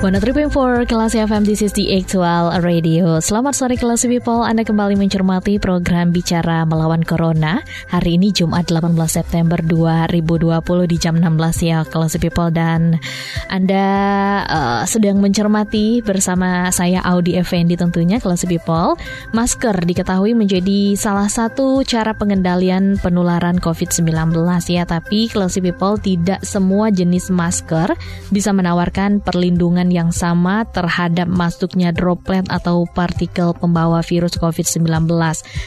[0.00, 0.16] One
[0.48, 3.20] for Kelas FM, this is the Actual Radio.
[3.20, 7.60] Selamat sore Kelas People, Anda kembali mencermati program Bicara Melawan Corona.
[7.92, 12.48] Hari ini Jumat 18 September 2020 di jam 16 ya Kelas People.
[12.48, 12.96] Dan
[13.52, 13.84] Anda
[14.48, 18.96] uh, sedang mencermati bersama saya Audi Effendi tentunya Kelas People.
[19.36, 24.08] Masker diketahui menjadi salah satu cara pengendalian penularan COVID-19
[24.64, 24.88] ya.
[24.88, 27.92] Tapi Kelas People tidak semua jenis masker
[28.32, 35.10] bisa menawarkan perlindungan yang sama terhadap masuknya droplet atau partikel pembawa virus COVID-19.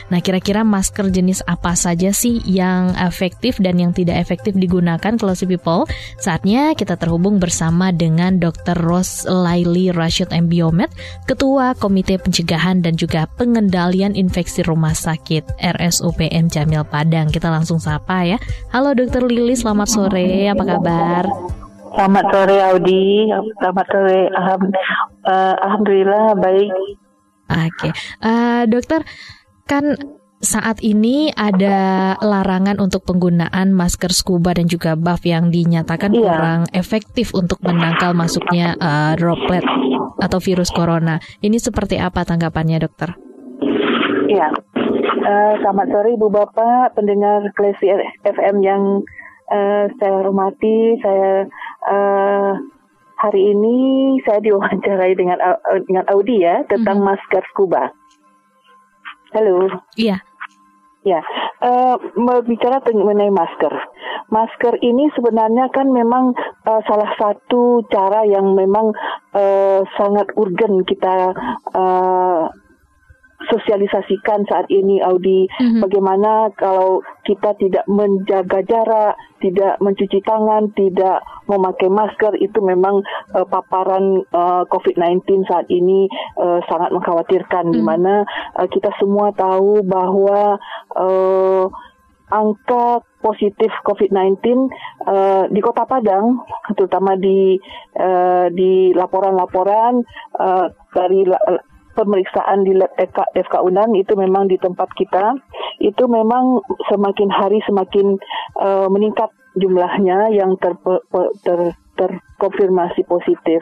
[0.09, 5.35] Nah, kira-kira masker jenis apa saja sih yang efektif dan yang tidak efektif digunakan kalau
[5.43, 5.85] people?
[6.17, 8.79] Saatnya kita terhubung bersama dengan Dr.
[8.79, 10.47] Ros Laili Rashid M.
[10.47, 10.89] Biomed,
[11.27, 17.27] Ketua Komite Pencegahan dan juga Pengendalian Infeksi Rumah Sakit RSUPM Jamil Padang.
[17.29, 18.37] Kita langsung sapa ya.
[18.71, 19.27] Halo Dr.
[19.27, 20.47] Lili, selamat sore.
[20.49, 21.62] Apa kabar?
[21.93, 23.29] Selamat sore Audi,
[23.61, 24.21] selamat sore.
[24.33, 24.61] Alham,
[25.29, 26.71] uh, Alhamdulillah baik.
[26.73, 27.91] Oke, okay.
[28.25, 29.05] uh, eh, dokter
[29.69, 29.93] kan
[30.41, 36.33] saat ini ada larangan untuk penggunaan masker scuba dan juga buff yang dinyatakan iya.
[36.33, 39.63] kurang efektif untuk menangkal masuknya uh, droplet
[40.17, 41.21] atau virus corona.
[41.45, 43.13] Ini seperti apa tanggapannya, dokter?
[44.33, 44.49] Iya,
[45.29, 47.85] uh, selamat sore Ibu Bapak, pendengar Klesi
[48.25, 49.05] FM yang
[49.53, 50.97] uh, saya hormati.
[50.99, 51.47] Saya
[51.87, 52.53] uh,
[53.19, 53.75] hari ini
[54.27, 57.17] saya diwawancarai dengan uh, dengan Audi ya tentang mm -hmm.
[57.19, 57.91] masker scuba.
[59.33, 59.65] Halo.
[59.97, 60.21] Iya.
[61.03, 61.19] Ya,
[61.59, 63.75] uh, berbicara mengenai masker.
[64.31, 66.31] Masker ini sebenarnya kan memang
[66.63, 68.95] uh, salah satu cara yang memang
[69.35, 71.35] uh, sangat urgen kita
[71.75, 72.47] uh,
[73.49, 75.81] sosialisasikan saat ini Audi mm-hmm.
[75.83, 83.03] bagaimana kalau kita tidak menjaga jarak, tidak mencuci tangan, tidak memakai masker itu memang
[83.35, 86.07] uh, paparan uh, COVID-19 saat ini
[86.39, 87.77] uh, sangat mengkhawatirkan mm-hmm.
[87.77, 88.23] di mana
[88.59, 90.59] uh, kita semua tahu bahwa
[90.95, 91.65] uh,
[92.33, 94.41] angka positif COVID-19
[95.05, 96.41] uh, di Kota Padang,
[96.73, 97.61] terutama di
[97.95, 100.01] uh, di laporan-laporan
[100.41, 101.21] uh, dari
[101.93, 105.37] pemeriksaan di lab FK, FK Unan itu memang di tempat kita
[105.81, 108.17] itu memang semakin hari semakin
[108.61, 110.73] uh, meningkat jumlahnya yang ter,
[111.45, 111.59] ter,
[111.93, 113.61] terkonfirmasi positif.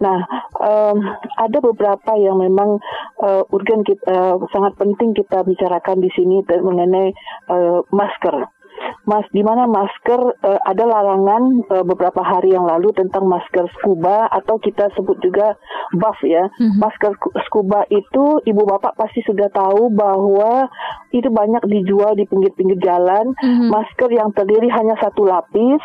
[0.00, 0.24] Nah,
[0.60, 0.96] um,
[1.36, 2.80] ada beberapa yang memang
[3.20, 7.12] uh, urgen kita, uh, sangat penting kita bicarakan di sini mengenai
[7.52, 8.48] uh, masker.
[9.06, 14.26] Mas, di mana masker uh, ada larangan uh, beberapa hari yang lalu tentang masker scuba
[14.26, 15.54] atau kita sebut juga
[15.94, 16.50] buff ya.
[16.58, 16.78] Mm-hmm.
[16.82, 17.12] Masker
[17.46, 20.66] scuba itu ibu bapak pasti sudah tahu bahwa
[21.14, 23.30] itu banyak dijual di pinggir-pinggir jalan.
[23.38, 23.68] Mm-hmm.
[23.70, 25.82] Masker yang terdiri hanya satu lapis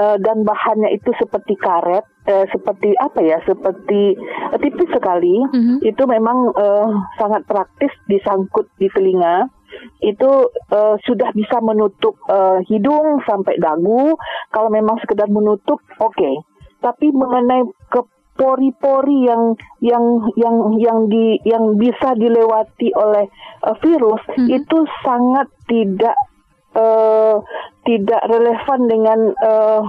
[0.00, 4.16] uh, dan bahannya itu seperti karet, uh, seperti apa ya, seperti
[4.52, 5.44] uh, tipis sekali.
[5.52, 5.76] Mm-hmm.
[5.84, 6.88] Itu memang uh,
[7.20, 9.52] sangat praktis disangkut di telinga.
[10.00, 14.14] Itu uh, sudah bisa menutup uh, hidung sampai dagu.
[14.52, 16.14] Kalau memang sekedar menutup, oke.
[16.14, 16.34] Okay.
[16.80, 18.00] Tapi mengenai ke
[18.36, 20.04] pori-pori yang yang
[20.36, 23.26] yang yang di yang bisa dilewati oleh
[23.64, 24.48] uh, virus hmm.
[24.52, 26.16] itu sangat tidak
[26.76, 27.40] uh,
[27.88, 29.82] tidak relevan dengan uh,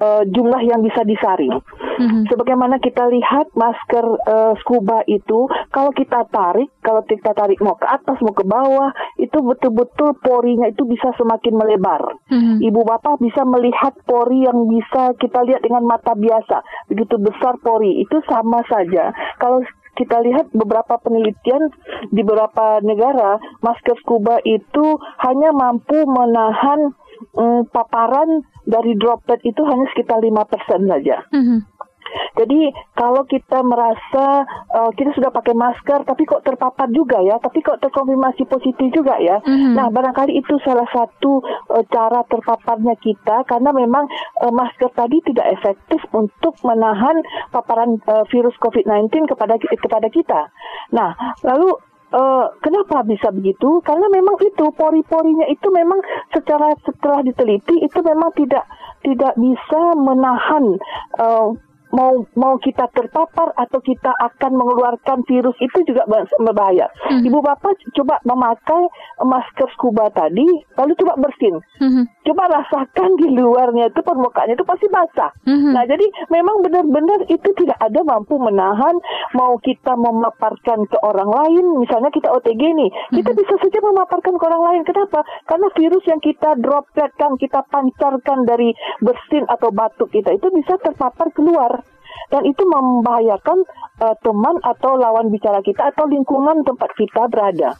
[0.00, 1.52] uh, jumlah yang bisa disaring.
[2.00, 2.32] Mm-hmm.
[2.32, 7.86] Sebagaimana kita lihat masker uh, scuba itu, kalau kita tarik, kalau kita tarik mau ke
[7.86, 8.90] atas mau ke bawah,
[9.20, 12.00] itu betul-betul porinya itu bisa semakin melebar.
[12.32, 12.56] Mm-hmm.
[12.72, 18.00] Ibu bapak bisa melihat pori yang bisa kita lihat dengan mata biasa, begitu besar pori
[18.00, 19.12] itu sama saja.
[19.36, 19.60] Kalau
[20.00, 21.68] kita lihat beberapa penelitian
[22.08, 26.96] di beberapa negara, masker scuba itu hanya mampu menahan
[27.36, 31.24] um, paparan dari droplet itu hanya sekitar lima persen saja.
[31.32, 31.58] Mm -hmm.
[32.38, 37.62] Jadi kalau kita merasa uh, kita sudah pakai masker tapi kok terpapar juga ya, tapi
[37.62, 39.38] kok terkonfirmasi positif juga ya.
[39.42, 39.74] Mm-hmm.
[39.76, 44.06] Nah, barangkali itu salah satu uh, cara terpaparnya kita karena memang
[44.42, 50.40] uh, masker tadi tidak efektif untuk menahan paparan uh, virus COVID-19 kepada kepada kita.
[50.94, 51.14] Nah,
[51.46, 53.78] lalu Uh, kenapa bisa begitu?
[53.86, 56.02] Karena memang itu pori-porinya itu memang
[56.34, 58.66] secara setelah diteliti itu memang tidak
[59.06, 60.74] tidak bisa menahan
[61.22, 61.54] uh,
[61.90, 66.06] mau mau kita terpapar atau kita akan mengeluarkan virus itu juga
[66.38, 66.86] berbahaya.
[67.10, 67.22] Hmm.
[67.26, 68.82] Ibu bapak coba memakai
[69.26, 70.46] masker scuba tadi,
[70.78, 71.58] lalu coba bersin.
[71.82, 72.06] Hmm.
[72.30, 75.34] Coba rasakan di luarnya itu permukaannya itu pasti basah.
[75.42, 75.74] Hmm.
[75.74, 78.94] Nah jadi memang benar-benar itu tidak ada mampu menahan
[79.34, 81.82] mau kita memaparkan ke orang lain.
[81.82, 83.18] Misalnya kita OTG nih, hmm.
[83.18, 84.82] kita bisa saja memaparkan ke orang lain.
[84.86, 85.26] Kenapa?
[85.42, 88.70] Karena virus yang kita dropletkan, kita pancarkan dari
[89.02, 91.82] bersin atau batuk kita itu bisa terpapar keluar
[92.30, 93.58] dan itu membahayakan
[94.06, 97.74] uh, teman atau lawan bicara kita atau lingkungan tempat kita berada.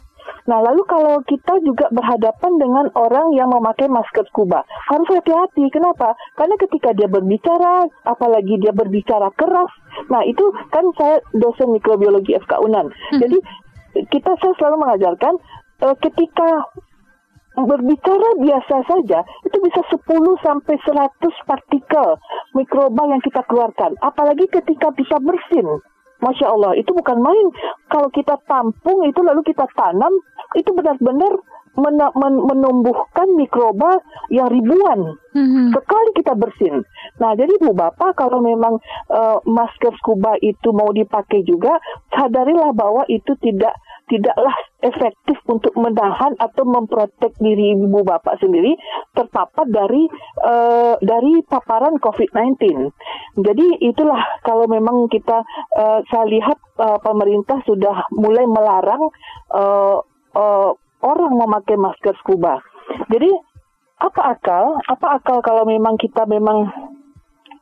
[0.49, 5.69] Nah, lalu kalau kita juga berhadapan dengan orang yang memakai masker scuba, harus hati-hati.
[5.69, 6.17] Kenapa?
[6.33, 9.69] Karena ketika dia berbicara, apalagi dia berbicara keras,
[10.09, 12.89] nah itu kan saya dosen mikrobiologi FK Unan.
[12.89, 13.19] Hmm.
[13.21, 13.37] Jadi
[14.09, 15.33] kita saya selalu mengajarkan
[15.83, 16.49] uh, ketika
[17.51, 20.07] berbicara biasa saja itu bisa 10
[20.39, 22.15] sampai 100 partikel
[22.55, 25.67] mikroba yang kita keluarkan apalagi ketika bisa bersin
[26.21, 27.45] Masya Allah, itu bukan main.
[27.89, 30.13] Kalau kita tampung itu lalu kita tanam,
[30.53, 31.33] itu benar-benar
[31.71, 35.15] men men menumbuhkan mikroba yang ribuan.
[35.31, 35.71] Mm-hmm.
[35.71, 36.83] Sekali kita bersin.
[37.23, 38.75] Nah, jadi Bu Bapak kalau memang
[39.07, 41.79] uh, masker scuba itu mau dipakai juga,
[42.11, 43.71] sadarilah bahwa itu tidak
[44.11, 44.51] tidaklah
[44.83, 48.75] efektif untuk menahan atau memprotek diri ibu bapak sendiri
[49.15, 50.03] terpapar dari
[50.43, 52.91] uh, dari paparan COVID-19.
[53.39, 55.47] Jadi itulah kalau memang kita
[55.79, 59.07] uh, saya lihat uh, pemerintah sudah mulai melarang
[59.55, 60.03] uh,
[60.35, 62.59] uh, orang memakai masker scuba.
[63.07, 63.31] Jadi
[64.01, 64.81] apa akal?
[64.91, 66.67] Apa akal kalau memang kita memang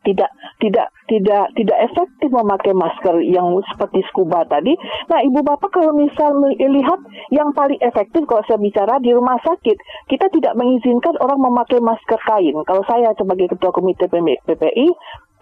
[0.04, 0.32] tidak
[0.64, 4.76] tidak tidak tidak efektif memakai masker yang seperti scuba tadi.
[5.12, 7.00] Nah, ibu bapak kalau misal melihat
[7.36, 9.76] yang paling efektif kalau saya bicara di rumah sakit,
[10.08, 12.56] kita tidak mengizinkan orang memakai masker kain.
[12.64, 14.88] Kalau saya sebagai ketua komite PPI,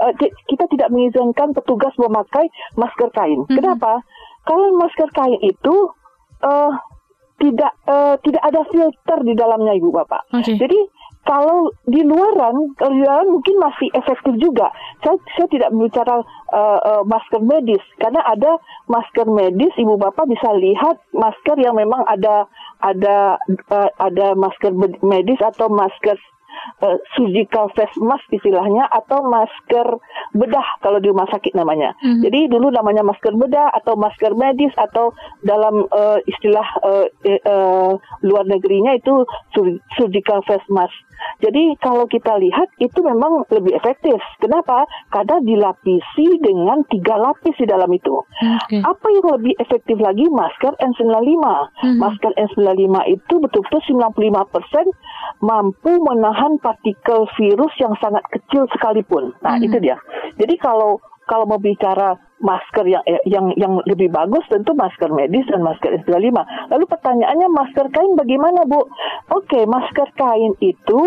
[0.01, 0.13] eh,
[0.49, 3.45] kita tidak mengizinkan petugas memakai masker kain.
[3.45, 3.57] Mm -hmm.
[3.61, 4.01] Kenapa?
[4.47, 5.75] Kalau masker kain itu
[6.41, 6.71] uh,
[7.37, 10.25] tidak uh, tidak ada filter di dalamnya ibu bapak.
[10.33, 10.57] Okay.
[10.57, 10.79] Jadi
[11.27, 14.71] kalau di luaran, kalau di luaran mungkin masih efektif juga.
[15.03, 16.23] Saya, saya tidak berbicara
[16.55, 18.55] uh, uh, masker medis karena ada
[18.87, 22.47] masker medis, ibu bapak bisa lihat masker yang memang ada
[22.79, 23.35] ada
[23.67, 24.71] uh, ada masker
[25.03, 26.15] medis atau masker
[26.83, 29.87] uh, surgical face mask istilahnya atau masker
[30.33, 31.93] bedah kalau di rumah sakit namanya.
[32.01, 32.21] Mm-hmm.
[32.23, 37.91] Jadi dulu namanya masker bedah atau masker medis atau dalam uh, istilah uh, uh,
[38.23, 39.25] luar negerinya itu
[39.97, 40.93] surgical face mask.
[41.41, 44.17] Jadi kalau kita lihat itu memang lebih efektif.
[44.37, 44.85] Kenapa?
[45.09, 48.21] Karena dilapisi dengan tiga lapis di dalam itu.
[48.37, 48.85] Okay.
[48.85, 50.29] Apa yang lebih efektif lagi?
[50.29, 51.17] Masker N95.
[51.17, 51.97] Mm-hmm.
[51.97, 53.81] Masker N95 itu betul-betul
[54.13, 59.35] 95% mampu menahan partikel virus yang sangat kecil sekalipun.
[59.43, 59.67] Nah, hmm.
[59.67, 59.99] itu dia.
[60.39, 65.43] Jadi kalau kalau mau bicara masker yang eh, yang yang lebih bagus tentu masker medis
[65.49, 66.37] dan masker N95.
[66.71, 68.87] Lalu pertanyaannya masker kain bagaimana, Bu?
[69.33, 70.99] Oke, masker kain itu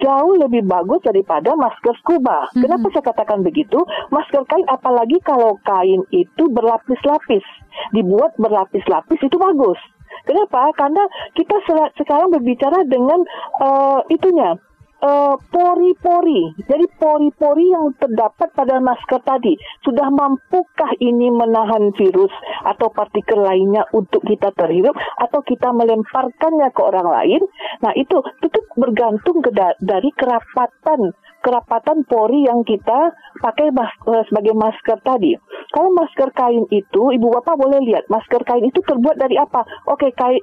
[0.00, 2.48] jauh lebih bagus daripada masker scuba.
[2.54, 2.64] Hmm.
[2.64, 3.78] Kenapa saya katakan begitu?
[4.08, 7.44] Masker kain apalagi kalau kain itu berlapis-lapis,
[7.92, 9.78] dibuat berlapis-lapis itu bagus.
[10.24, 10.72] Kenapa?
[10.74, 11.02] Karena
[11.36, 11.60] kita
[11.98, 13.20] sekarang berbicara dengan
[13.60, 14.56] uh, itunya
[14.96, 16.56] Eh, pori-pori.
[16.64, 19.52] Jadi pori-pori yang terdapat pada masker tadi
[19.84, 22.32] sudah mampukah ini menahan virus
[22.64, 27.44] atau partikel lainnya untuk kita terhirup atau kita melemparkannya ke orang lain?
[27.84, 31.12] Nah itu itu bergantung ke da dari kerapatan
[31.44, 35.38] kerapatan pori yang kita pakai mas eh, sebagai masker tadi.
[35.70, 39.62] Kalau masker kain itu, ibu bapak boleh lihat masker kain itu terbuat dari apa?
[39.86, 40.42] Oke, kain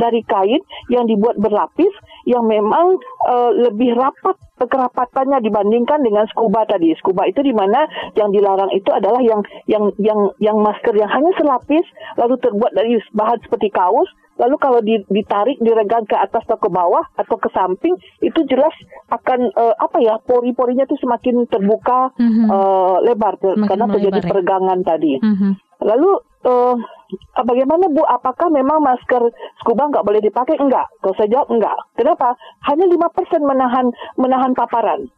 [0.00, 1.92] dari kain yang dibuat berlapis
[2.28, 6.92] yang memang uh, lebih rapat kerapatannya dibandingkan dengan scuba tadi.
[7.00, 11.32] Scuba itu di mana yang dilarang itu adalah yang yang yang yang masker yang hanya
[11.40, 11.88] selapis
[12.20, 17.02] lalu terbuat dari bahan seperti kaos lalu kalau ditarik diregang ke atas atau ke bawah
[17.18, 18.70] atau ke samping itu jelas
[19.10, 22.46] akan uh, apa ya pori-porinya itu semakin terbuka mm-hmm.
[22.46, 24.26] uh, lebar semakin karena terjadi ya.
[24.30, 25.18] peregangan tadi.
[25.18, 25.52] Mm-hmm.
[25.82, 26.10] Lalu
[26.46, 26.76] uh,
[27.44, 28.04] bagaimana Bu?
[28.04, 29.22] Apakah memang masker
[29.62, 30.56] scuba nggak boleh dipakai?
[30.60, 30.88] Enggak.
[31.00, 31.76] Kalau saya jawab enggak.
[31.96, 32.36] Kenapa?
[32.68, 35.08] Hanya lima persen menahan menahan paparan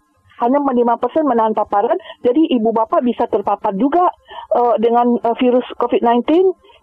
[0.40, 0.97] hanya 5%
[1.28, 2.00] menahan paparan.
[2.25, 4.09] Jadi ibu bapak bisa terpapar juga
[4.56, 6.25] uh, dengan uh, virus COVID-19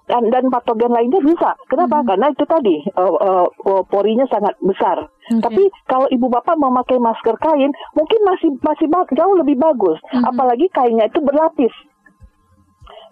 [0.08, 1.58] dan dan patogen lainnya bisa.
[1.68, 2.00] Kenapa?
[2.00, 2.08] Hmm.
[2.08, 5.10] Karena itu tadi uh, uh, porinya sangat besar.
[5.28, 5.44] Okay.
[5.44, 10.00] Tapi kalau ibu bapak memakai masker kain, mungkin masih masih jauh lebih bagus.
[10.14, 10.24] Hmm.
[10.24, 11.74] Apalagi kainnya itu berlapis.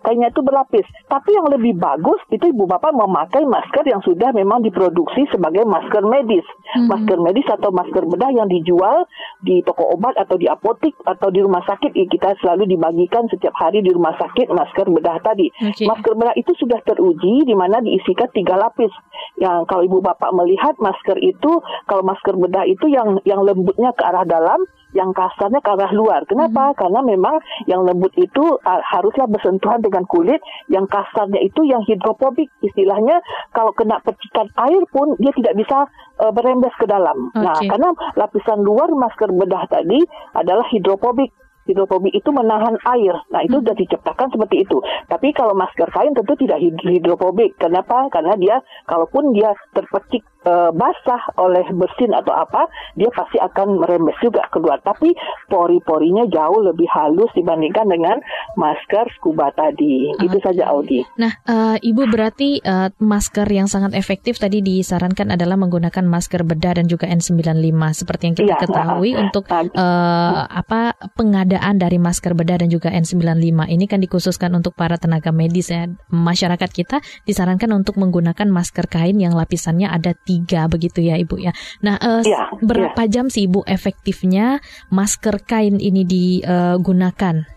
[0.05, 0.85] Kainnya itu berlapis.
[1.09, 6.05] Tapi yang lebih bagus itu ibu bapak memakai masker yang sudah memang diproduksi sebagai masker
[6.05, 6.45] medis.
[6.77, 6.93] Hmm.
[6.93, 9.09] Masker medis atau masker bedah yang dijual
[9.41, 11.97] di toko obat atau di apotik atau di rumah sakit.
[11.97, 15.49] Kita selalu dibagikan setiap hari di rumah sakit masker bedah tadi.
[15.57, 15.89] Okay.
[15.89, 18.93] Masker bedah itu sudah teruji di mana diisikan tiga lapis.
[19.41, 21.51] Yang kalau ibu bapak melihat masker itu,
[21.89, 24.61] kalau masker bedah itu yang yang lembutnya ke arah dalam,
[24.95, 26.23] yang kasarnya ke arah luar.
[26.25, 26.71] Kenapa?
[26.71, 26.77] Hmm.
[26.79, 27.35] Karena memang
[27.67, 30.39] yang lembut itu uh, haruslah bersentuhan dengan kulit,
[30.71, 32.47] yang kasarnya itu yang hidrofobik.
[32.63, 33.19] Istilahnya
[33.51, 35.85] kalau kena percikan air pun dia tidak bisa
[36.23, 37.29] uh, berembes ke dalam.
[37.35, 37.43] Okay.
[37.43, 39.99] Nah, karena lapisan luar masker bedah tadi
[40.31, 41.35] adalah hidrofobik
[41.65, 43.15] hidrofobik itu menahan air.
[43.33, 43.65] Nah, itu hmm.
[43.65, 44.77] sudah diciptakan seperti itu.
[45.09, 47.57] Tapi kalau masker kain tentu tidak hidrofobik.
[47.57, 48.05] Kenapa?
[48.13, 54.15] Karena dia kalaupun dia terpecik e, basah oleh bersin atau apa, dia pasti akan merembes
[54.21, 54.79] juga keluar.
[54.85, 55.11] Tapi
[55.49, 58.21] pori-porinya jauh lebih halus dibandingkan dengan
[58.55, 60.13] masker scuba tadi.
[60.15, 60.29] Okay.
[60.29, 61.01] Itu saja Audi.
[61.17, 66.77] Nah, uh, Ibu berarti uh, masker yang sangat efektif tadi disarankan adalah menggunakan masker bedah
[66.79, 67.75] dan juga N95
[68.05, 72.93] seperti yang kita ya, ketahui uh, untuk uh, apa pengadaan dari masker bedah dan juga
[72.93, 75.89] N95 ini kan dikhususkan untuk para tenaga medis ya.
[76.13, 81.39] Masyarakat kita disarankan untuk menggunakan masker kain yang lapisannya ada tiga tiga begitu ya Ibu
[81.39, 81.55] ya.
[81.79, 83.11] Nah, uh, ya, berapa ya.
[83.19, 84.59] jam sih Ibu efektifnya
[84.91, 87.54] masker kain ini digunakan?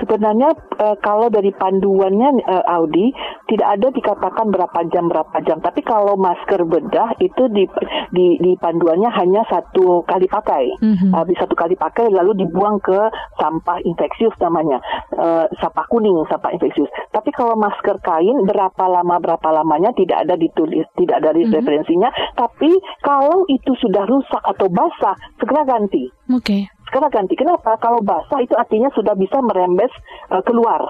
[0.00, 3.14] Sebenarnya uh, kalau dari panduannya uh, Audi
[3.46, 7.64] tidak ada dikatakan berapa jam berapa jam, tapi kalau masker bedah itu di
[8.10, 11.10] di, di panduannya hanya satu kali pakai, mm-hmm.
[11.14, 12.98] uh, satu kali pakai lalu dibuang ke
[13.38, 14.82] sampah infeksius namanya,
[15.14, 16.90] uh, sampah kuning, sampah infeksius.
[17.12, 21.54] Tapi kalau masker kain berapa lama berapa lamanya tidak ada ditulis, tidak ada mm-hmm.
[21.54, 22.10] referensinya.
[22.34, 22.70] Tapi
[23.04, 26.10] kalau itu sudah rusak atau basah segera ganti.
[26.32, 26.44] Oke.
[26.44, 26.62] Okay.
[26.88, 27.34] Sekarang ganti.
[27.34, 27.76] Kenapa?
[27.80, 29.90] Kalau basah itu artinya sudah bisa merembes
[30.30, 30.84] uh, keluar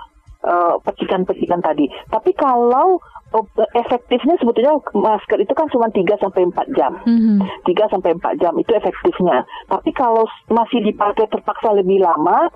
[0.45, 1.89] uh, percikan-percikan tadi.
[2.13, 3.01] Tapi kalau
[3.33, 6.93] uh, efektifnya sebetulnya masker itu kan cuma 3 sampai 4 jam.
[7.09, 7.37] Mm -hmm.
[7.67, 9.43] 3 sampai 4 jam itu efektifnya.
[9.67, 12.53] Tapi kalau masih dipakai terpaksa lebih lama,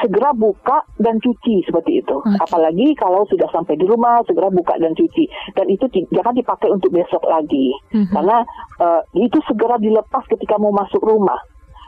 [0.00, 2.16] segera buka dan cuci seperti itu.
[2.16, 2.40] Okay.
[2.40, 5.28] Apalagi kalau sudah sampai di rumah, segera buka dan cuci.
[5.52, 7.76] Dan itu jangan dipakai untuk besok lagi.
[7.92, 8.12] Mm -hmm.
[8.14, 8.38] Karena
[8.80, 11.36] uh, itu segera dilepas ketika mau masuk rumah.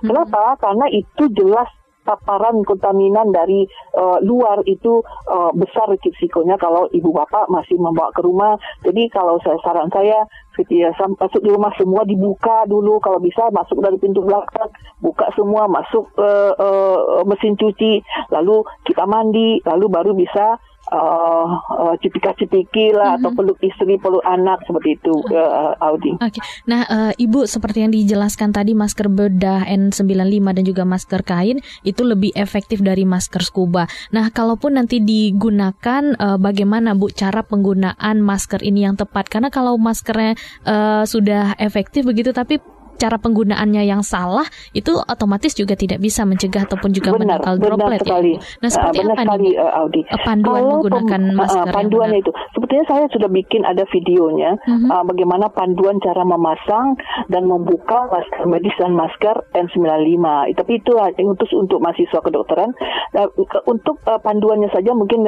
[0.02, 0.56] Kenapa?
[0.60, 1.68] Karena itu jelas
[2.08, 8.24] paparan kontaminan dari uh, luar itu uh, besar risikonya kalau ibu bapak masih membawa ke
[8.24, 8.56] rumah.
[8.80, 10.24] Jadi kalau saya saran saya
[10.56, 14.66] ketika masuk di rumah semua dibuka dulu kalau bisa masuk dari pintu belakang
[14.98, 18.02] buka semua masuk uh, uh, mesin cuci
[18.34, 20.58] lalu kita mandi lalu baru bisa
[20.92, 23.24] uh, uh, cipika-cipiki lah mm-hmm.
[23.24, 26.16] atau peluk istri, peluk anak seperti itu uh, Audi.
[26.18, 26.38] Oke.
[26.38, 26.42] Okay.
[26.68, 32.02] Nah, uh, Ibu seperti yang dijelaskan tadi masker bedah N95 dan juga masker kain itu
[32.04, 33.88] lebih efektif dari masker scuba.
[34.12, 39.28] Nah, kalaupun nanti digunakan uh, bagaimana Bu cara penggunaan masker ini yang tepat?
[39.28, 42.60] Karena kalau maskernya uh, sudah efektif begitu tapi
[42.98, 47.78] cara penggunaannya yang salah itu otomatis juga tidak bisa mencegah ataupun juga benar, menangkal droplet
[47.78, 48.32] benar sekali.
[48.34, 48.40] ya.
[48.58, 50.02] Nah, seperti benar apa sekali, nih uh, Audi.
[50.26, 52.32] panduan Kalau menggunakan pem, masker panduannya itu.
[52.58, 54.90] Sebetulnya saya sudah bikin ada videonya uh-huh.
[54.90, 56.86] uh, bagaimana panduan cara memasang
[57.30, 60.26] dan membuka masker medis dan masker N95.
[60.58, 62.74] Tapi itu untuk untuk mahasiswa kedokteran
[63.14, 63.28] uh,
[63.70, 65.22] untuk uh, panduannya saja mungkin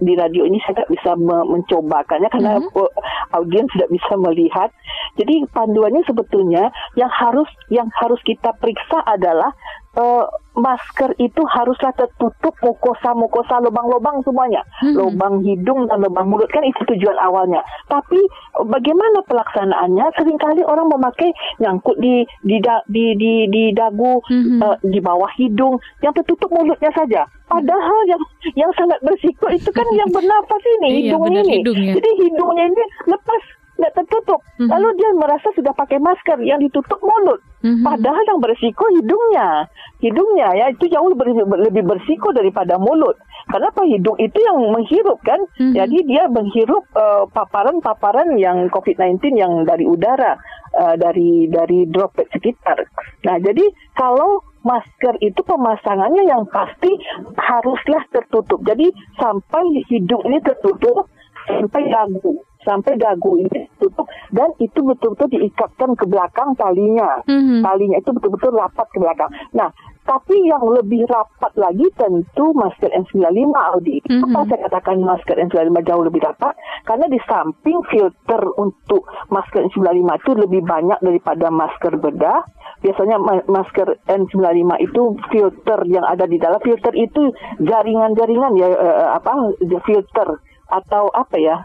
[0.00, 2.90] di radio ini saya tidak bisa mencobakannya karena uh-huh.
[3.32, 4.68] audiens tidak bisa melihat.
[5.14, 9.54] Jadi panduannya sebetulnya yang harus yang harus kita periksa adalah
[9.98, 14.94] uh, masker itu haruslah tertutup mukosa mukosa lubang-lubang semuanya hmm.
[14.94, 17.58] lubang hidung dan lubang mulut kan itu tujuan awalnya
[17.90, 18.18] tapi
[18.54, 24.62] bagaimana pelaksanaannya sering kali orang memakai nyangkut di di da, di, di, di dagu hmm.
[24.62, 28.22] uh, di bawah hidung yang tertutup mulutnya saja padahal yang
[28.54, 31.92] yang sangat bersiko itu kan yang bernafas ini iya, hidung ini hidungnya.
[31.98, 33.42] jadi hidungnya ini lepas
[33.74, 34.40] nggak tertutup.
[34.56, 34.70] Mm-hmm.
[34.70, 37.42] Lalu dia merasa sudah pakai masker yang ditutup mulut.
[37.64, 37.82] Mm-hmm.
[37.82, 39.66] Padahal yang berisiko hidungnya.
[39.98, 43.18] Hidungnya ya itu jauh lebih, lebih berisiko daripada mulut.
[43.50, 45.40] Kenapa hidung itu yang menghirup kan?
[45.58, 45.74] Mm-hmm.
[45.74, 50.38] Jadi dia menghirup uh, paparan-paparan yang COVID-19 yang dari udara,
[50.78, 52.78] uh, dari dari droplet sekitar.
[53.26, 53.64] Nah, jadi
[53.98, 56.88] kalau masker itu pemasangannya yang pasti
[57.36, 58.62] haruslah tertutup.
[58.64, 58.88] Jadi
[59.20, 61.10] sampai hidung ini tertutup
[61.44, 67.22] sampai dagu sampai dagu ini tutup dan itu betul-betul diikatkan ke belakang talinya.
[67.28, 67.60] Mm-hmm.
[67.62, 69.30] Talinya itu betul-betul rapat ke belakang.
[69.54, 69.70] Nah,
[70.04, 74.02] tapi yang lebih rapat lagi tentu masker N95 Audi.
[74.04, 74.32] Mm-hmm.
[74.34, 76.54] Apa saya katakan masker N95 jauh lebih rapat?
[76.84, 82.44] Karena di samping filter untuk masker N95 itu lebih banyak daripada masker bedah,
[82.84, 83.16] biasanya
[83.48, 85.02] masker N95 itu
[85.32, 87.32] filter yang ada di dalam filter itu
[87.64, 89.56] jaringan-jaringan ya uh, apa
[89.88, 90.36] filter
[90.68, 91.56] atau apa ya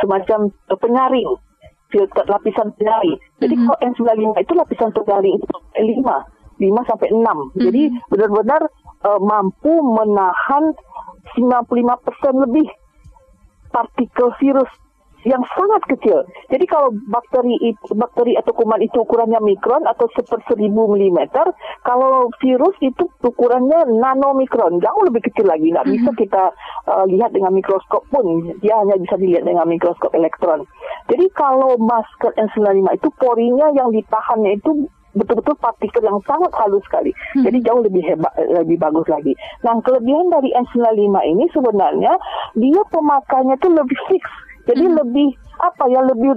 [0.00, 1.28] semacam uh, penyaring
[1.92, 3.16] filter lapisan penyaring.
[3.38, 3.76] Jadi mm -hmm.
[3.76, 5.46] kalau N95 itu lapisan penyaring itu
[5.76, 7.20] 5 5 sampai 6.
[7.20, 7.48] Mm -hmm.
[7.60, 8.62] Jadi benar-benar
[9.04, 10.64] uh, mampu menahan
[11.36, 12.66] 95% lebih
[13.72, 14.68] partikel virus
[15.22, 16.26] yang sangat kecil.
[16.50, 17.54] Jadi kalau bakteri
[17.94, 21.54] bakteri atau kuman itu ukurannya mikron atau seperseribu milimeter,
[21.86, 25.70] kalau virus itu ukurannya nanomikron, jauh lebih kecil lagi.
[25.70, 26.18] Nggak bisa mhm.
[26.18, 26.44] kita
[26.90, 30.66] uh, lihat dengan mikroskop pun, dia hanya bisa dilihat dengan mikroskop elektron.
[31.10, 37.12] Jadi kalau masker N95 itu porinya yang ditahannya itu betul-betul partikel yang sangat halus sekali.
[37.36, 37.44] Hmm.
[37.44, 39.36] Jadi jauh lebih hebat, lebih bagus lagi.
[39.60, 42.12] Nah, kelebihan dari N95 ini sebenarnya
[42.56, 44.24] dia pemakaiannya itu lebih fix.
[44.68, 44.96] Jadi hmm.
[44.98, 45.28] lebih
[45.62, 46.30] apa ya lebih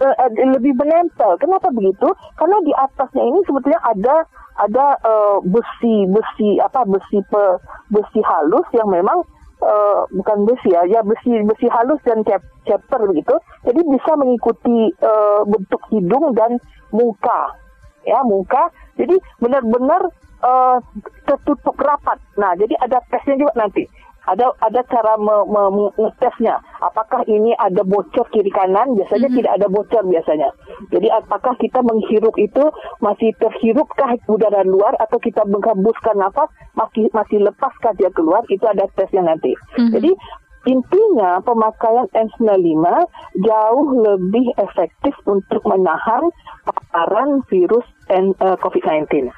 [0.00, 0.16] uh,
[0.56, 1.36] lebih menempel.
[1.40, 2.08] Kenapa begitu?
[2.36, 4.16] Karena di atasnya ini sebetulnya ada
[4.60, 7.42] ada uh, besi besi apa besi pe,
[7.88, 9.24] besi halus yang memang
[9.64, 13.32] uh, bukan besi ya, ya besi besi halus dan cap, chapter begitu.
[13.64, 16.60] Jadi bisa mengikuti uh, bentuk hidung dan
[16.90, 17.60] muka
[18.04, 20.02] ya muka jadi benar-benar
[20.44, 20.78] uh,
[21.28, 23.84] tertutup rapat nah jadi ada tesnya juga nanti
[24.28, 25.16] ada ada cara
[25.48, 29.36] mengetesnya apakah ini ada bocor kiri kanan biasanya hmm.
[29.40, 30.48] tidak ada bocor biasanya
[30.92, 32.64] jadi apakah kita menghirup itu
[33.00, 38.84] masih terhirupkah udara luar atau kita menghembuskan nafas masih masih lepaskah dia keluar itu ada
[38.92, 39.92] tesnya nanti hmm.
[39.96, 40.12] jadi
[40.68, 42.84] Intinya pemakaian N95
[43.40, 46.28] jauh lebih efektif untuk menahan
[46.68, 49.32] paparan virus uh, COVID-19.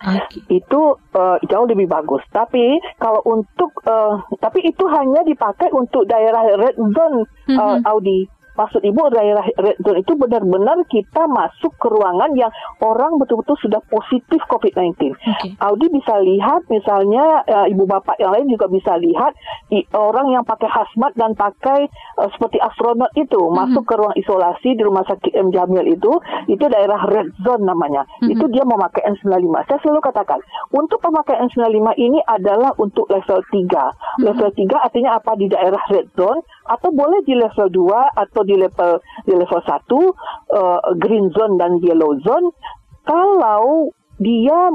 [0.00, 0.64] Okay.
[0.64, 2.24] Itu uh, jauh lebih bagus.
[2.32, 7.84] Tapi kalau untuk uh, tapi itu hanya dipakai untuk daerah red zone mm -hmm.
[7.84, 12.50] Audi maksud ibu daerah red zone itu benar-benar kita masuk ke ruangan yang
[12.82, 15.14] orang betul-betul sudah positif COVID-19.
[15.16, 15.54] Okay.
[15.60, 19.32] Audi bisa lihat misalnya uh, ibu bapak yang lain juga bisa lihat
[19.70, 21.88] i, orang yang pakai hazmat dan pakai
[22.18, 23.58] uh, seperti astronot itu mm -hmm.
[23.58, 26.12] masuk ke ruang isolasi di rumah sakit M Jamil itu
[26.46, 28.06] itu daerah red zone namanya.
[28.20, 28.32] Mm -hmm.
[28.36, 29.54] Itu dia memakai N95.
[29.66, 30.38] Saya selalu katakan
[30.74, 33.50] untuk pemakai N95 ini adalah untuk level 3.
[33.50, 34.22] Mm -hmm.
[34.26, 38.54] Level 3 artinya apa di daerah red zone atau boleh di level 2 atau di
[38.54, 42.54] level di level 1 uh, green zone dan yellow zone
[43.02, 44.68] kalau dia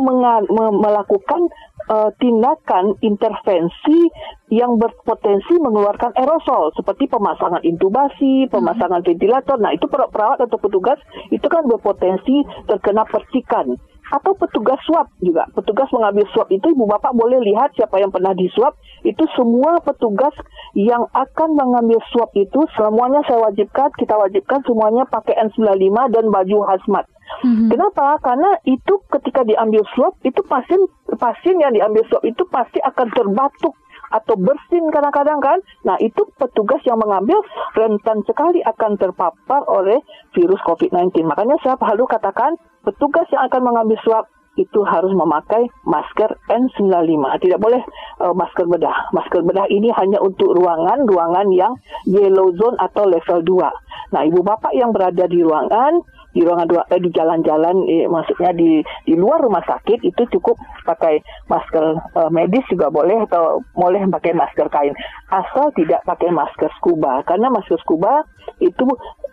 [0.57, 1.53] melakukan
[1.93, 4.09] uh, tindakan intervensi
[4.49, 9.07] yang berpotensi mengeluarkan aerosol seperti pemasangan intubasi, pemasangan hmm.
[9.13, 9.61] ventilator.
[9.61, 10.97] Nah, itu perawat atau petugas
[11.29, 13.77] itu kan berpotensi terkena percikan
[14.15, 15.43] atau petugas swab juga.
[15.51, 18.79] Petugas mengambil swab itu ibu bapak boleh lihat siapa yang pernah diswab.
[19.03, 20.31] Itu semua petugas
[20.73, 26.57] yang akan mengambil swab itu semuanya saya wajibkan, kita wajibkan semuanya pakai N95 dan baju
[26.71, 27.05] hazmat.
[27.43, 27.69] Mm-hmm.
[27.73, 28.21] Kenapa?
[28.21, 30.79] Karena itu ketika diambil swab itu pasien
[31.17, 33.73] pasien yang diambil swab itu pasti akan terbatuk
[34.15, 35.59] atau bersin kadang-kadang kan.
[35.83, 37.43] Nah, itu petugas yang mengambil
[37.75, 39.99] rentan sekali akan terpapar oleh
[40.31, 41.27] virus COVID-19.
[41.27, 42.55] Makanya saya perlu katakan
[42.87, 44.25] petugas yang akan mengambil swab
[44.55, 47.43] itu harus memakai masker N95.
[47.43, 47.83] Tidak boleh
[48.23, 49.11] uh, masker bedah.
[49.11, 51.75] Masker bedah ini hanya untuk ruangan-ruangan yang
[52.07, 54.15] yellow zone atau level 2.
[54.15, 55.99] Nah, ibu bapak yang berada di ruangan
[56.35, 60.59] di ruangan dua eh, di jalan-jalan eh, maksudnya di di luar rumah sakit itu cukup
[60.83, 64.91] pakai masker eh, medis juga boleh atau boleh pakai masker kain.
[65.31, 68.27] Asal tidak pakai masker scuba karena masker scuba
[68.59, 68.83] itu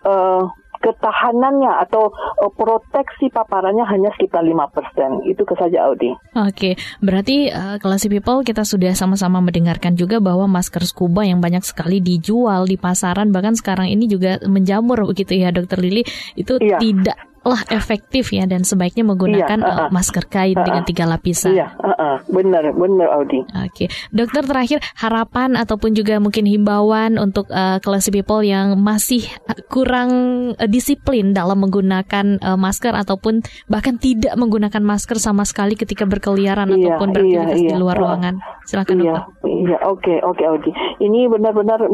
[0.06, 0.42] eh,
[0.82, 5.30] ketahanannya atau uh, proteksi paparannya hanya sekitar 5%.
[5.30, 6.10] Itu saja Audi.
[6.34, 11.62] Oke, berarti uh, kelas people kita sudah sama-sama mendengarkan juga bahwa masker scuba yang banyak
[11.62, 16.02] sekali dijual di pasaran bahkan sekarang ini juga menjamur begitu ya Dokter Lili
[16.34, 16.80] itu iya.
[16.82, 20.82] tidak lah efektif ya dan sebaiknya menggunakan iya, uh, uh, masker kain uh, uh, dengan
[20.86, 21.58] tiga lapisan.
[21.58, 23.42] Iya, uh, uh, benar, benar Audi.
[23.42, 23.86] Oke, okay.
[24.14, 29.26] dokter terakhir harapan ataupun juga mungkin himbauan untuk uh, kelas people yang masih
[29.66, 30.10] kurang
[30.54, 36.70] uh, disiplin dalam menggunakan uh, masker ataupun bahkan tidak menggunakan masker sama sekali ketika berkeliaran
[36.70, 37.70] iya, ataupun beraktivitas iya, iya.
[37.74, 38.34] di luar ruangan.
[38.62, 39.22] Silakan iya, dokter.
[39.42, 40.70] Iya, oke, okay, oke okay, Audi.
[41.02, 41.90] Ini benar-benar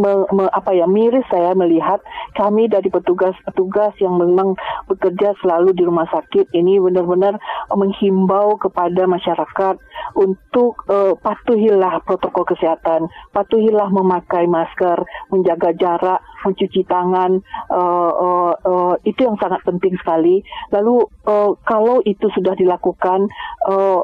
[0.53, 2.05] apa ya miris saya melihat
[2.37, 4.53] kami dari petugas-petugas yang memang
[4.85, 7.39] bekerja selalu di rumah sakit ini benar-benar
[7.73, 9.77] menghimbau kepada masyarakat
[10.17, 18.95] untuk uh, patuhilah protokol kesehatan, patuhilah memakai masker, menjaga jarak, mencuci tangan, uh, uh, uh,
[19.05, 20.43] itu yang sangat penting sekali.
[20.73, 23.29] Lalu uh, kalau itu sudah dilakukan,
[23.69, 24.01] uh,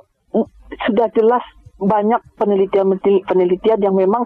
[0.87, 1.45] sudah jelas
[1.87, 4.25] banyak penelitian-penelitian yang memang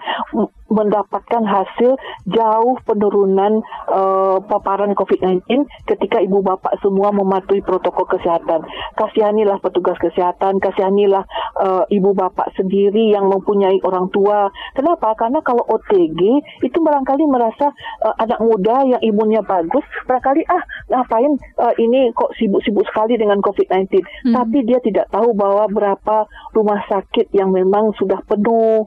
[0.69, 1.97] mendapatkan hasil
[2.29, 8.69] jauh penurunan uh, paparan COVID-19 ketika ibu bapak semua mematuhi protokol kesehatan.
[8.95, 11.25] Kasihanilah petugas kesehatan, kasihanilah
[11.57, 14.53] uh, ibu bapak sendiri yang mempunyai orang tua.
[14.77, 15.17] Kenapa?
[15.17, 16.21] Karena kalau OTG
[16.61, 17.73] itu barangkali merasa
[18.05, 21.33] uh, anak muda yang imunnya bagus, barangkali ah ngapain
[21.65, 24.05] uh, ini kok sibuk-sibuk sekali dengan COVID-19.
[24.05, 24.35] Hmm.
[24.37, 28.85] Tapi dia tidak tahu bahwa berapa rumah sakit yang memang sudah penuh,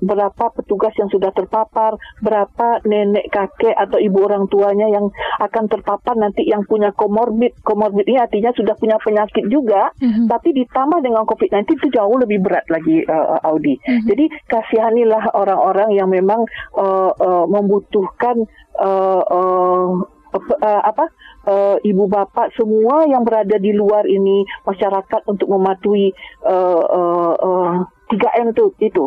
[0.00, 6.16] berapa petugas yang sudah terpapar, berapa nenek kakek atau ibu orang tuanya yang akan terpapar
[6.16, 7.58] nanti yang punya komorbid.
[7.60, 10.26] Komorbid ini artinya sudah punya penyakit juga, mm-hmm.
[10.30, 13.76] tapi ditambah dengan COVID-19 itu jauh lebih berat lagi uh, Audi.
[13.76, 14.06] Mm-hmm.
[14.08, 18.48] Jadi kasihanilah orang-orang yang memang uh, uh, membutuhkan
[18.80, 19.88] uh, uh,
[20.36, 21.04] uh, apa
[21.48, 26.12] uh, ibu bapak semua yang berada di luar ini masyarakat untuk mematuhi
[26.44, 27.74] uh, uh, uh,
[28.10, 29.04] 3M itu itu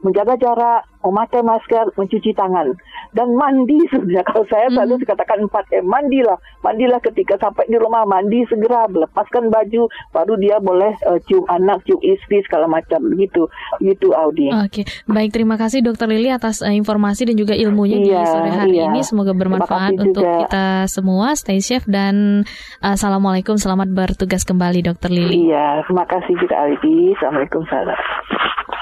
[0.00, 2.72] menjaga jarak, memakai masker, mencuci tangan
[3.10, 4.76] dan mandi sebenarnya kalau saya mm-hmm.
[4.78, 10.56] selalu katakan 4M mandilah mandilah ketika sampai di rumah mandi segera lepaskan baju baru dia
[10.62, 13.50] boleh uh, cium anak cium istri segala macam begitu
[13.82, 14.52] gitu Audi.
[14.54, 14.84] Oke okay.
[15.10, 18.76] baik terima kasih Dokter Lili atas uh, informasi dan juga ilmunya iya, di sore hari
[18.78, 18.86] iya.
[18.92, 20.46] ini semoga bermanfaat untuk juga.
[20.46, 22.46] kita semua stay safe dan
[22.84, 25.50] uh, assalamualaikum selamat bertugas kembali Dokter Lili.
[25.50, 27.98] Iya terima kasih juga Audi assalamualaikum salam.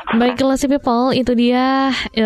[0.09, 2.25] Baik, Classy People, itu dia e,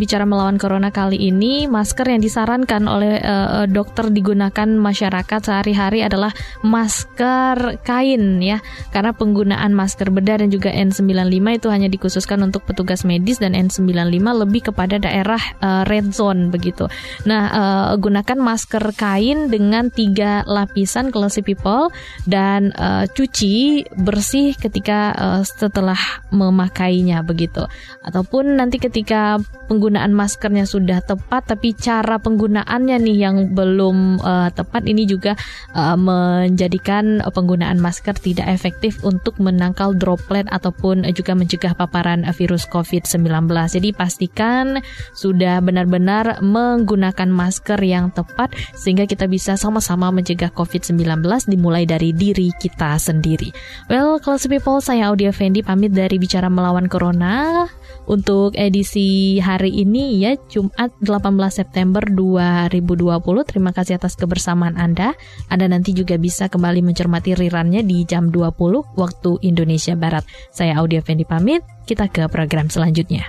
[0.00, 1.68] bicara melawan corona kali ini.
[1.68, 3.36] Masker yang disarankan oleh e,
[3.68, 6.32] dokter digunakan masyarakat sehari-hari adalah
[6.64, 8.64] masker kain ya.
[8.96, 14.24] Karena penggunaan masker bedah dan juga N95 itu hanya dikhususkan untuk petugas medis dan N95
[14.48, 16.88] lebih kepada daerah e, red zone begitu.
[17.28, 17.62] Nah, e,
[18.00, 21.92] gunakan masker kain dengan tiga lapisan Classy People
[22.24, 26.00] dan e, cuci bersih ketika e, setelah
[26.32, 27.64] memakainya begitu.
[28.04, 34.84] Ataupun nanti ketika penggunaan maskernya sudah tepat tapi cara penggunaannya nih yang belum uh, tepat
[34.84, 35.36] ini juga
[35.76, 43.48] uh, menjadikan penggunaan masker tidak efektif untuk menangkal droplet ataupun juga mencegah paparan virus COVID-19.
[43.48, 44.78] Jadi pastikan
[45.16, 52.52] sudah benar-benar menggunakan masker yang tepat sehingga kita bisa sama-sama mencegah COVID-19 dimulai dari diri
[52.56, 53.50] kita sendiri.
[53.88, 57.64] Well, close people, saya Audia Fendi pamit dari Bicara Melawan Corona Corona
[58.04, 63.48] untuk edisi hari ini ya Jumat 18 September 2020.
[63.48, 65.16] Terima kasih atas kebersamaan Anda.
[65.48, 70.28] Anda nanti juga bisa kembali mencermati rirannya di jam 20 waktu Indonesia Barat.
[70.52, 73.24] Saya Audia Fendi pamit, kita ke program selanjutnya.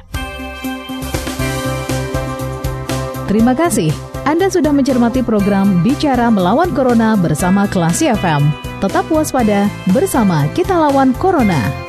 [3.31, 3.95] Terima kasih.
[4.27, 8.43] Anda sudah mencermati program Bicara Melawan Corona bersama Klasi FM.
[8.83, 11.88] Tetap waspada bersama kita lawan Corona.